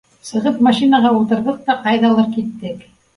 [0.27, 2.81] Сығып машинаға ултырҙыҡ та ҡайҙалыр киттек.